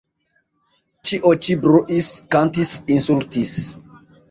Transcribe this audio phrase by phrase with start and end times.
[1.09, 3.57] Ĉio ĉi bruis, kantis, insultis.